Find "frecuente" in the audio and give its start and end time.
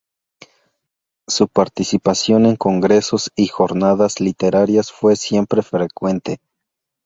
5.61-6.39